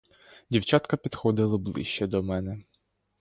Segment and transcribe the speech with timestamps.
[0.49, 2.61] Дівчатка підходили ближче до мене.